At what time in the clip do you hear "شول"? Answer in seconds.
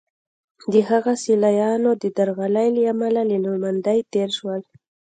4.37-4.61